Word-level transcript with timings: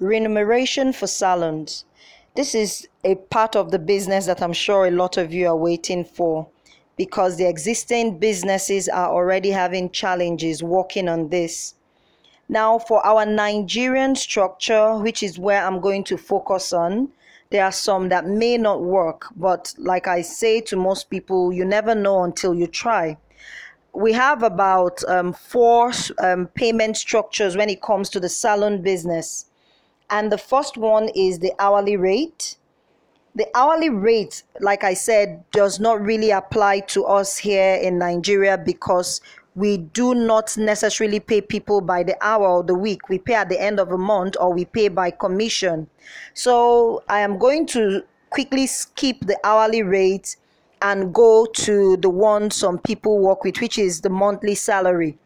Remuneration 0.00 0.92
for 0.92 1.06
salons. 1.06 1.84
This 2.34 2.52
is 2.52 2.88
a 3.04 3.14
part 3.14 3.54
of 3.54 3.70
the 3.70 3.78
business 3.78 4.26
that 4.26 4.42
I'm 4.42 4.52
sure 4.52 4.86
a 4.86 4.90
lot 4.90 5.16
of 5.16 5.32
you 5.32 5.46
are 5.46 5.56
waiting 5.56 6.04
for 6.04 6.48
because 6.96 7.36
the 7.36 7.48
existing 7.48 8.18
businesses 8.18 8.88
are 8.88 9.08
already 9.10 9.50
having 9.50 9.88
challenges 9.90 10.64
working 10.64 11.08
on 11.08 11.28
this. 11.28 11.74
Now, 12.48 12.76
for 12.80 13.06
our 13.06 13.24
Nigerian 13.24 14.16
structure, 14.16 14.98
which 14.98 15.22
is 15.22 15.38
where 15.38 15.64
I'm 15.64 15.80
going 15.80 16.02
to 16.04 16.18
focus 16.18 16.72
on, 16.72 17.10
there 17.50 17.64
are 17.64 17.70
some 17.70 18.08
that 18.08 18.26
may 18.26 18.58
not 18.58 18.82
work, 18.82 19.26
but 19.36 19.72
like 19.78 20.08
I 20.08 20.22
say 20.22 20.60
to 20.62 20.76
most 20.76 21.08
people, 21.08 21.52
you 21.52 21.64
never 21.64 21.94
know 21.94 22.24
until 22.24 22.52
you 22.52 22.66
try. 22.66 23.16
We 23.92 24.12
have 24.14 24.42
about 24.42 25.04
um, 25.04 25.32
four 25.32 25.92
um, 26.18 26.48
payment 26.48 26.96
structures 26.96 27.56
when 27.56 27.70
it 27.70 27.80
comes 27.80 28.10
to 28.10 28.18
the 28.18 28.28
salon 28.28 28.82
business. 28.82 29.46
And 30.14 30.30
the 30.30 30.38
first 30.38 30.76
one 30.76 31.08
is 31.08 31.40
the 31.40 31.52
hourly 31.58 31.96
rate. 31.96 32.56
The 33.34 33.48
hourly 33.52 33.90
rate, 33.90 34.44
like 34.60 34.84
I 34.84 34.94
said, 34.94 35.42
does 35.50 35.80
not 35.80 36.00
really 36.00 36.30
apply 36.30 36.80
to 36.94 37.04
us 37.04 37.36
here 37.36 37.74
in 37.74 37.98
Nigeria 37.98 38.56
because 38.56 39.20
we 39.56 39.78
do 39.78 40.14
not 40.14 40.56
necessarily 40.56 41.18
pay 41.18 41.40
people 41.40 41.80
by 41.80 42.04
the 42.04 42.16
hour 42.24 42.46
or 42.46 42.62
the 42.62 42.76
week. 42.76 43.08
We 43.08 43.18
pay 43.18 43.34
at 43.34 43.48
the 43.48 43.60
end 43.60 43.80
of 43.80 43.90
a 43.90 43.98
month 43.98 44.36
or 44.38 44.52
we 44.52 44.66
pay 44.66 44.86
by 44.86 45.10
commission. 45.10 45.88
So 46.32 47.02
I 47.08 47.18
am 47.18 47.36
going 47.36 47.66
to 47.74 48.04
quickly 48.30 48.68
skip 48.68 49.16
the 49.18 49.36
hourly 49.42 49.82
rate 49.82 50.36
and 50.80 51.12
go 51.12 51.44
to 51.54 51.96
the 51.96 52.10
one 52.10 52.52
some 52.52 52.78
people 52.78 53.18
work 53.18 53.42
with, 53.42 53.60
which 53.60 53.78
is 53.78 54.02
the 54.02 54.10
monthly 54.10 54.54
salary. 54.54 55.18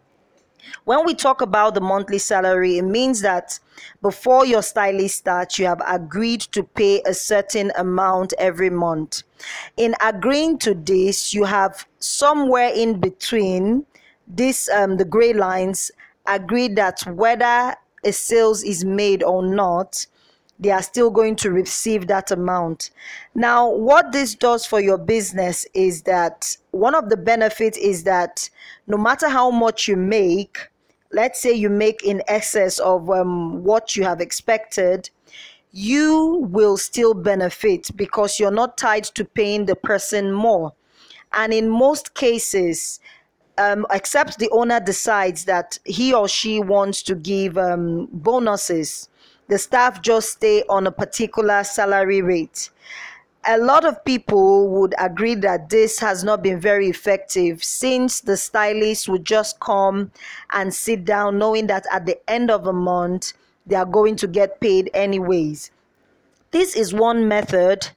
When 0.85 1.05
we 1.07 1.15
talk 1.15 1.41
about 1.41 1.75
the 1.75 1.81
monthly 1.81 2.19
salary, 2.19 2.79
it 2.79 2.83
means 2.83 3.21
that 3.23 3.59
before 4.03 4.45
your 4.45 4.63
stylist 4.63 5.19
starts, 5.19 5.59
you 5.59 5.67
have 5.67 5.83
agreed 5.87 6.41
to 6.53 6.63
pay 6.63 7.03
a 7.07 7.15
certain 7.15 7.73
amount 7.77 8.33
every 8.39 8.71
month. 8.71 9.23
In 9.77 9.95
agreeing 10.01 10.59
to 10.59 10.75
this, 10.75 11.33
you 11.33 11.45
have 11.45 11.87
somewhere 11.99 12.71
in 12.75 13.01
between 13.01 13.87
this 14.27 14.69
um, 14.69 14.97
the 14.99 15.05
gray 15.05 15.33
lines 15.33 15.91
agreed 16.27 16.77
that 16.77 17.01
whether 17.07 17.75
a 18.05 18.13
sales 18.13 18.63
is 18.63 18.85
made 18.85 19.23
or 19.23 19.43
not, 19.43 20.07
they 20.59 20.71
are 20.71 20.83
still 20.83 21.11
going 21.11 21.37
to 21.37 21.51
receive 21.51 22.07
that 22.09 22.31
amount. 22.31 22.91
Now, 23.35 23.71
what 23.71 24.13
this 24.13 24.35
does 24.35 24.67
for 24.67 24.81
your 24.81 24.99
business 24.99 25.67
is 25.75 26.03
that 26.03 26.57
one 26.73 26.95
of 26.95 27.09
the 27.09 27.17
benefits 27.17 27.79
is 27.79 28.05
that 28.05 28.51
no 28.87 28.97
matter 28.97 29.29
how 29.29 29.51
much 29.51 29.87
you 29.87 29.97
make, 29.97 30.59
let's 31.13 31.41
say 31.41 31.53
you 31.53 31.71
make 31.71 32.03
in 32.03 32.23
excess 32.27 32.79
of 32.81 33.09
um, 33.11 33.63
what 33.63 33.97
you 33.97 34.03
have 34.03 34.21
expected, 34.21 35.11
you 35.73 36.47
will 36.51 36.77
still 36.77 37.15
benefit 37.15 37.91
because 37.95 38.41
you're 38.41 38.51
not 38.51 38.77
tied 38.77 39.05
to 39.05 39.25
paying 39.25 39.67
the 39.67 39.77
person 39.77 40.33
more. 40.33 40.73
And 41.33 41.53
in 41.53 41.69
most 41.69 42.15
cases, 42.15 43.01
um, 43.59 43.87
except 43.91 44.39
the 44.39 44.49
owner 44.51 44.81
decides 44.81 45.45
that 45.45 45.79
he 45.85 46.15
or 46.15 46.29
she 46.29 46.61
wants 46.61 47.03
to 47.05 47.15
give 47.15 47.59
um, 47.59 48.09
bonuses, 48.13 49.09
the 49.49 49.59
staff 49.59 50.01
just 50.03 50.31
stay 50.31 50.63
on 50.69 50.87
a 50.87 50.93
particular 50.93 51.65
salary 51.65 52.23
rate. 52.23 52.71
A 53.47 53.57
lot 53.57 53.85
of 53.85 54.05
people 54.05 54.69
would 54.69 54.95
agree 54.99 55.35
that 55.37 55.71
this 55.71 55.99
has 56.01 56.23
not 56.23 56.43
been 56.43 56.61
very 56.61 56.89
effective 56.89 57.65
since 57.65 58.21
the 58.21 58.37
stylist 58.37 59.09
would 59.09 59.25
just 59.25 59.59
come 59.61 60.11
and 60.51 60.75
sit 60.75 61.05
down 61.05 61.39
knowing 61.39 61.67
that 61.69 61.87
at 61.91 62.05
the 62.05 62.19
end 62.31 62.51
of 62.51 62.67
a 62.67 62.73
month 62.73 63.33
they 63.67 63.77
are 63.77 63.87
going 63.87 64.17
to 64.17 64.27
get 64.27 64.61
paid 64.61 64.91
anyways. 64.93 65.71
This 66.51 66.75
is 66.77 66.95
one 66.95 67.29
method, 67.29 67.89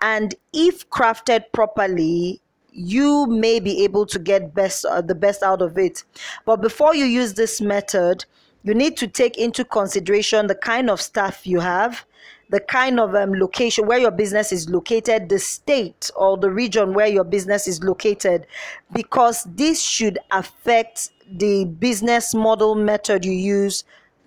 and 0.00 0.34
if 0.52 0.88
crafted 0.90 1.44
properly, 1.52 2.40
you 2.72 3.26
may 3.26 3.60
be 3.60 3.84
able 3.84 4.06
to 4.06 4.18
get 4.18 4.54
best 4.54 4.84
uh, 4.84 5.00
the 5.00 5.14
best 5.14 5.42
out 5.42 5.60
of 5.60 5.76
it 5.76 6.04
but 6.44 6.60
before 6.60 6.94
you 6.94 7.04
use 7.04 7.34
this 7.34 7.60
method 7.60 8.24
you 8.62 8.74
need 8.74 8.96
to 8.96 9.06
take 9.06 9.38
into 9.38 9.64
consideration 9.64 10.46
the 10.46 10.54
kind 10.54 10.90
of 10.90 11.00
staff 11.00 11.46
you 11.46 11.60
have 11.60 12.04
the 12.50 12.60
kind 12.60 12.98
of 12.98 13.14
um, 13.14 13.32
location 13.34 13.86
where 13.86 13.98
your 13.98 14.10
business 14.10 14.52
is 14.52 14.68
located 14.68 15.28
the 15.28 15.38
state 15.38 16.10
or 16.16 16.36
the 16.36 16.50
region 16.50 16.94
where 16.94 17.06
your 17.06 17.24
business 17.24 17.68
is 17.68 17.82
located 17.82 18.46
because 18.92 19.44
this 19.54 19.80
should 19.80 20.18
affect 20.32 21.10
the 21.32 21.64
business 21.64 22.34
model 22.34 22.74
method 22.74 23.24
you 23.24 23.32
use 23.32 23.84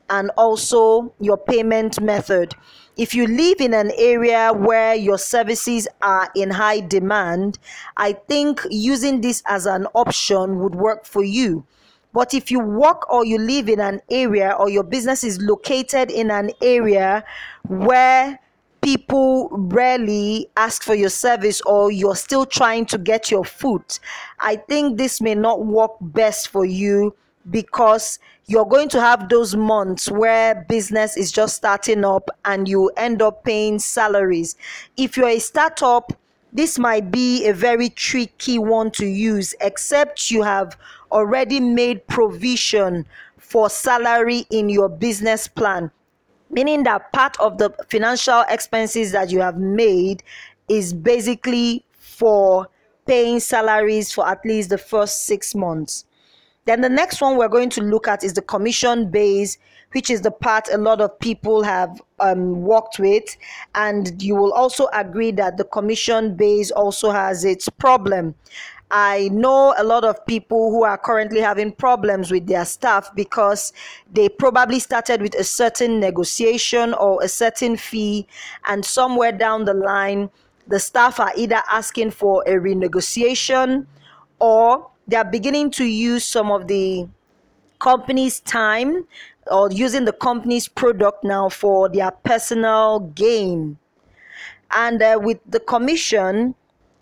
and 0.10 0.30
also 0.38 1.14
your 1.20 1.38
payment 1.38 2.00
method. 2.02 2.54
If 2.98 3.16
you 3.16 3.26
live 3.26 3.60
in 3.60 3.74
an 3.74 3.92
area 3.98 4.54
where 4.54 4.94
your 4.94 5.18
services 5.18 5.88
are 6.02 6.30
in 6.36 6.52
high 6.52 6.82
demand, 6.82 7.58
I 7.98 8.14
think 8.14 8.62
using 8.70 9.22
this 9.22 9.42
as 9.48 9.66
an 9.66 9.88
option 9.96 10.60
would 10.60 10.76
work 10.76 11.06
for 11.06 11.24
you. 11.24 11.66
But 12.13 12.34
if 12.34 12.51
you 12.51 12.59
work 12.59 13.12
or 13.12 13.25
you 13.25 13.40
live 13.40 13.68
in 13.68 13.79
an 13.79 14.01
area 14.09 14.56
or 14.57 14.69
your 14.69 14.84
business 14.84 15.24
is 15.24 15.41
located 15.41 16.12
in 16.12 16.29
an 16.29 16.51
area 16.62 17.24
where 17.68 18.40
people 18.81 19.50
rarely 19.51 20.47
ask 20.56 20.84
for 20.84 20.94
your 20.94 21.09
service 21.09 21.62
or 21.62 21.91
you're 21.91 22.16
still 22.16 22.46
trying 22.46 22.85
to 22.85 22.97
get 22.97 23.31
your 23.31 23.44
foot, 23.44 24.00
I 24.40 24.57
think 24.57 24.97
this 24.97 25.22
may 25.22 25.35
not 25.35 25.66
work 25.66 25.91
best 26.01 26.50
for 26.50 26.66
you 26.66 27.16
because 27.50 28.19
you're 28.45 28.66
going 28.66 28.90
to 28.90 29.01
have 29.01 29.30
those 29.30 29.56
months 29.56 30.09
where 30.12 30.66
business 30.69 31.18
is 31.18 31.31
just 31.31 31.56
starting 31.56 32.06
up 32.06 32.30
and 32.45 32.68
you 32.68 32.90
end 32.97 33.22
up 33.22 33.44
paying 33.44 33.80
salaries. 33.80 34.56
If 34.97 35.18
you're 35.18 35.30
a 35.30 35.40
startup, 35.40 36.13
this 36.53 36.78
might 36.78 37.09
be 37.09 37.47
a 37.47 37.53
very 37.53 37.90
tricky 37.90 38.59
one 38.59 38.91
to 38.91 39.06
use, 39.08 39.56
except 39.59 40.30
you 40.30 40.44
have 40.44 40.78
already 41.12 41.59
made 41.59 42.06
provision 42.08 43.06
for 43.38 43.69
salary 43.69 44.46
in 44.52 44.69
your 44.69 44.88
business 44.88 45.47
plan, 45.47 45.90
meaning 46.52 46.84
that 46.84 47.12
part 47.12 47.40
of 47.40 47.58
the 47.58 47.72
financial 47.90 48.44
expenses 48.50 49.12
that 49.12 49.31
you 49.31 49.40
have 49.40 49.58
made 49.58 50.24
is 50.69 50.94
basically 50.94 51.84
for 51.97 52.68
paying 53.08 53.40
salaries 53.40 54.12
for 54.13 54.28
at 54.28 54.46
least 54.46 54.69
the 54.69 54.78
first 54.78 55.25
six 55.25 55.56
months. 55.56 56.06
Then 56.66 56.81
the 56.81 56.90
next 56.90 57.22
one 57.22 57.38
we're 57.38 57.50
going 57.50 57.69
to 57.72 57.81
look 57.81 58.07
at 58.07 58.24
is 58.24 58.34
the 58.34 58.41
commission 58.41 59.09
base, 59.09 59.57
which 59.91 60.09
is 60.09 60.22
the 60.22 60.31
part 60.31 60.69
a 60.72 60.78
lot 60.78 61.01
of 61.01 61.19
people 61.19 61.62
have 61.63 62.01
um, 62.19 62.62
worked 62.62 63.00
with. 63.00 63.35
And 63.75 64.22
you 64.22 64.35
will 64.35 64.53
also 64.53 64.88
agree 64.94 65.31
that 65.31 65.57
the 65.57 65.66
commission 65.66 66.35
base 66.35 66.72
also 66.72 67.12
has 67.12 67.44
its 67.44 67.68
problem. 67.68 68.35
I 68.91 69.29
know 69.29 69.74
a 69.78 69.84
lot 69.84 70.06
of 70.06 70.24
people 70.28 70.69
who 70.69 70.84
are 70.84 71.00
currently 71.00 71.41
having 71.41 71.72
problems 71.72 72.29
with 72.29 72.46
their 72.46 72.63
staff 72.63 73.09
because 73.16 73.74
they 74.13 74.30
probably 74.30 74.80
started 74.80 75.19
with 75.19 75.34
a 75.34 75.44
certain 75.44 76.00
negotiation 76.00 76.94
or 76.94 77.22
a 77.24 77.28
certain 77.28 77.75
fee, 77.75 78.28
and 78.68 78.85
somewhere 78.85 79.31
down 79.31 79.66
the 79.66 79.74
line, 79.74 80.30
the 80.68 80.80
staff 80.80 81.19
are 81.19 81.34
either 81.35 81.62
asking 81.72 82.12
for 82.12 82.44
a 82.44 82.51
renegotiation 82.51 83.88
or 84.38 84.88
they 85.08 85.16
are 85.16 85.25
beginning 85.25 85.72
to 85.72 85.86
use 85.86 86.24
some 86.24 86.52
of 86.52 86.68
the 86.68 87.08
company's 87.80 88.40
time 88.41 89.06
or 89.52 89.69
using 89.72 90.06
the 90.06 90.14
company's 90.14 90.68
product 90.68 91.24
now 91.24 91.50
for 91.50 91.90
their 91.90 92.12
personal 92.12 93.00
gain. 93.00 93.78
And 94.72 95.02
uh, 95.02 95.19
with 95.22 95.40
the 95.47 95.59
commission, 95.59 96.56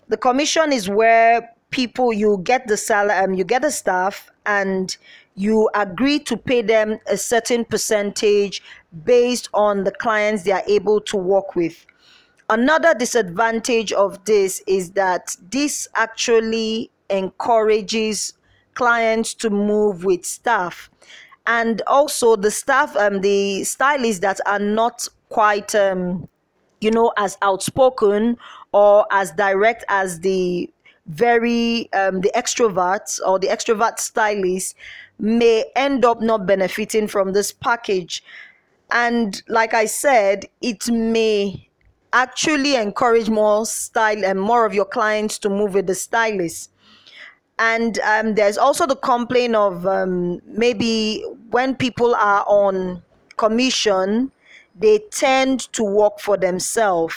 the 0.08 0.16
commission 0.16 0.72
is 0.72 0.88
where 0.88 1.48
people 1.70 2.12
you 2.12 2.40
get 2.44 2.66
the 2.66 2.76
salary, 2.76 3.16
um, 3.18 3.34
you 3.34 3.44
get 3.44 3.62
the 3.62 3.70
staff, 3.70 4.30
and 4.44 4.96
you 5.36 5.70
agree 5.74 6.18
to 6.18 6.36
pay 6.36 6.62
them 6.62 6.98
a 7.06 7.16
certain 7.16 7.64
percentage 7.64 8.62
based 9.04 9.48
on 9.54 9.84
the 9.84 9.92
clients 9.92 10.42
they 10.42 10.52
are 10.52 10.64
able 10.66 11.00
to 11.00 11.16
work 11.16 11.56
with. 11.56 11.86
Another 12.50 12.92
disadvantage 12.92 13.92
of 13.92 14.22
this 14.24 14.62
is 14.66 14.90
that 14.90 15.34
this 15.50 15.88
actually 15.94 16.90
encourages 17.12 18.34
clients 18.74 19.34
to 19.34 19.50
move 19.50 20.04
with 20.04 20.24
staff. 20.24 20.90
And 21.46 21.82
also 21.86 22.36
the 22.36 22.50
staff 22.50 22.96
um 22.96 23.20
the 23.20 23.64
stylists 23.64 24.20
that 24.20 24.40
are 24.46 24.58
not 24.60 25.08
quite 25.28 25.74
um 25.74 26.28
you 26.80 26.90
know 26.90 27.12
as 27.16 27.36
outspoken 27.42 28.36
or 28.72 29.06
as 29.10 29.32
direct 29.32 29.84
as 29.88 30.20
the 30.20 30.70
very 31.06 31.92
um 31.92 32.20
the 32.20 32.30
extroverts 32.34 33.20
or 33.26 33.38
the 33.38 33.48
extrovert 33.48 33.98
stylists 33.98 34.74
may 35.18 35.64
end 35.74 36.04
up 36.04 36.20
not 36.20 36.46
benefiting 36.46 37.08
from 37.08 37.32
this 37.32 37.52
package. 37.52 38.22
And 38.90 39.42
like 39.48 39.74
i 39.74 39.86
said 39.86 40.46
it 40.60 40.88
may 40.88 41.68
actually 42.12 42.76
encourage 42.76 43.30
more 43.30 43.64
style 43.66 44.24
and 44.24 44.40
more 44.40 44.64
of 44.66 44.74
your 44.74 44.84
clients 44.84 45.38
to 45.38 45.48
move 45.48 45.74
with 45.74 45.86
the 45.86 45.94
stylist 45.94 46.70
and 47.62 48.00
um, 48.00 48.34
there's 48.34 48.58
also 48.58 48.86
the 48.88 48.96
complaint 48.96 49.54
of 49.54 49.86
um, 49.86 50.42
maybe 50.46 51.22
when 51.50 51.76
people 51.76 52.12
are 52.16 52.44
on 52.48 53.00
commission 53.36 54.32
they 54.74 54.98
tend 55.10 55.60
to 55.72 55.84
work 55.84 56.18
for 56.18 56.36
themselves. 56.36 57.14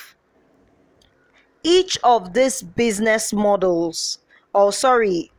Each 1.64 1.98
of 2.04 2.34
these 2.34 2.62
business 2.62 3.34
models, 3.34 4.20
or 4.54 4.72
sorry, 4.72 5.32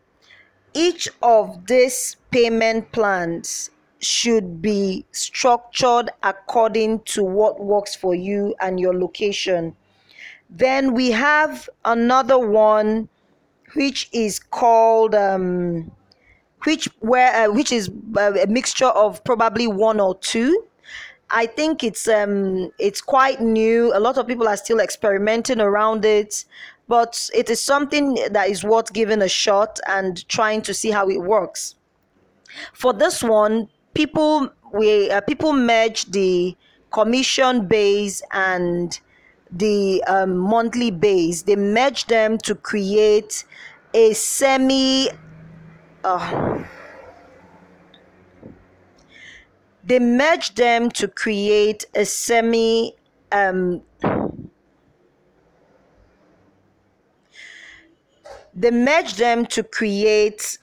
each 0.75 1.09
of 1.23 1.67
these 1.67 2.17
payment 2.33 2.91
plans 2.91 3.71
should 4.01 4.61
be 4.61 5.05
structured 5.13 6.11
according 6.23 7.01
to 7.01 7.23
what 7.23 7.63
works 7.63 7.95
for 7.95 8.15
you 8.15 8.57
and 8.61 8.81
your 8.81 8.99
location. 8.99 9.77
Then 10.51 10.95
we 10.95 11.13
have 11.13 11.69
another 11.85 12.39
one 12.39 13.09
which 13.77 14.09
is 14.13 14.39
called 14.39 15.15
um, 15.15 15.91
which 16.65 16.89
where 17.01 17.33
uh, 17.49 17.53
which 17.53 17.71
is 17.71 17.91
uh, 18.17 18.33
a 18.33 18.47
mixture 18.47 18.87
of 18.87 19.23
probably 19.25 19.67
one 19.67 20.01
or 20.01 20.17
two. 20.19 20.65
I 21.31 21.47
think 21.47 21.83
it's 21.83 22.09
um 22.09 22.73
it's 22.79 23.01
quite 23.01 23.41
new. 23.41 23.93
A 23.95 24.01
lot 24.01 24.17
of 24.19 24.27
people 24.27 24.49
are 24.49 24.57
still 24.57 24.81
experimenting 24.81 25.61
around 25.61 26.05
it, 26.05 26.45
but 26.89 27.29
it 27.35 27.51
is 27.51 27.63
something 27.63 28.19
that 28.31 28.49
is 28.49 28.65
worth 28.65 28.93
giving 28.93 29.23
a 29.23 29.29
shot 29.29 29.81
and 29.89 30.27
trying 30.29 30.63
to 30.63 30.75
see 30.75 30.91
how 30.91 31.09
it 31.09 31.23
works. 31.23 31.75
For 32.73 32.93
this 32.93 33.23
one, 33.23 33.69
people 33.95 34.51
we 34.73 35.11
uh, 35.11 35.21
people 35.23 35.53
merge 35.53 36.07
the 36.07 36.57
commission 36.91 37.67
base 37.67 38.23
and 38.33 38.99
the 39.51 40.03
um, 40.05 40.37
monthly 40.37 40.91
base. 40.91 41.43
They 41.43 41.57
merge 41.57 42.07
them 42.07 42.39
to 42.39 42.55
create 42.55 43.45
a 43.95 44.13
semi. 44.13 45.09
Uh, 46.05 46.63
they 49.85 49.99
merge 49.99 50.55
them 50.55 50.91
to 50.91 51.09
create 51.09 51.87
a 51.95 52.05
semi. 52.05 52.93
Um, 53.33 53.83
they 58.55 58.71
merge 58.71 59.15
them 59.15 59.47
to 59.47 59.63
create 59.63 60.59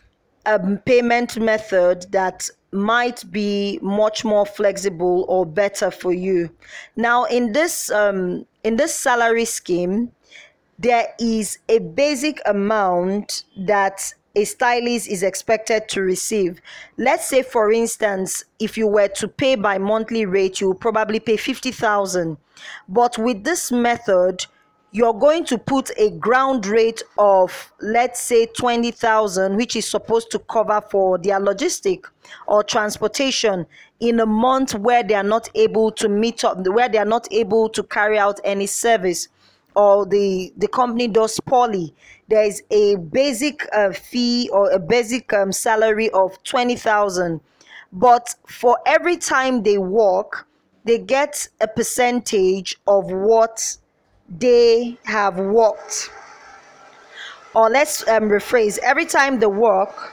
a 0.45 0.59
payment 0.77 1.37
method 1.37 2.05
that 2.11 2.49
might 2.71 3.23
be 3.31 3.79
much 3.81 4.25
more 4.25 4.45
flexible 4.45 5.25
or 5.29 5.45
better 5.45 5.91
for 5.91 6.11
you. 6.11 6.49
Now, 6.95 7.25
in 7.25 7.53
this 7.53 7.91
um, 7.91 8.45
in 8.63 8.77
this 8.77 8.95
salary 8.95 9.45
scheme, 9.45 10.11
there 10.79 11.07
is 11.19 11.59
a 11.69 11.79
basic 11.79 12.41
amount 12.45 13.43
that 13.57 14.13
a 14.35 14.45
stylist 14.45 15.07
is 15.07 15.21
expected 15.21 15.87
to 15.89 16.01
receive. 16.01 16.59
Let's 16.97 17.27
say, 17.27 17.43
for 17.43 17.71
instance, 17.71 18.45
if 18.59 18.77
you 18.77 18.87
were 18.87 19.09
to 19.09 19.27
pay 19.27 19.55
by 19.55 19.77
monthly 19.77 20.25
rate, 20.25 20.59
you 20.59 20.73
probably 20.73 21.19
pay 21.19 21.37
50,000. 21.37 22.37
But 22.89 23.17
with 23.17 23.43
this 23.43 23.71
method, 23.71 24.45
you're 24.91 25.13
going 25.13 25.43
to 25.45 25.57
put 25.57 25.89
a 25.97 26.11
ground 26.11 26.67
rate 26.67 27.01
of 27.17 27.73
let's 27.81 28.21
say 28.21 28.45
20,000 28.45 29.55
which 29.55 29.75
is 29.75 29.89
supposed 29.89 30.29
to 30.29 30.37
cover 30.37 30.79
for 30.91 31.17
their 31.17 31.39
logistic 31.39 32.05
or 32.47 32.63
transportation 32.63 33.65
in 34.03 34.19
a 34.19 34.25
month 34.25 34.75
where 34.75 35.01
they 35.01 35.13
are 35.13 35.23
not 35.23 35.49
able 35.55 35.89
to 35.89 36.09
meet 36.09 36.43
up 36.43 36.57
where 36.67 36.89
they 36.89 36.97
are 36.97 37.05
not 37.05 37.25
able 37.31 37.69
to 37.69 37.81
carry 37.83 38.19
out 38.19 38.37
any 38.43 38.67
service. 38.67 39.29
Or 39.75 40.05
the 40.05 40.53
the 40.57 40.67
company 40.67 41.07
does 41.07 41.39
poorly. 41.39 41.95
There 42.27 42.43
is 42.43 42.61
a 42.69 42.95
basic 42.95 43.65
uh, 43.73 43.93
fee 43.93 44.49
or 44.51 44.69
a 44.71 44.77
basic 44.79 45.31
um, 45.33 45.51
salary 45.51 46.09
of 46.11 46.41
20,000 46.43 47.39
but 47.91 48.35
for 48.47 48.77
every 48.85 49.17
time 49.17 49.63
they 49.63 49.77
work 49.77 50.47
they 50.83 50.97
get 50.99 51.47
a 51.61 51.67
percentage 51.67 52.75
of 52.87 53.05
what 53.05 53.77
they 54.27 54.97
have 55.05 55.37
worked. 55.37 56.09
Or 57.55 57.69
let's 57.69 58.05
um, 58.07 58.23
rephrase. 58.23 58.79
Every 58.79 59.05
time 59.05 59.39
they 59.39 59.47
work 59.47 60.11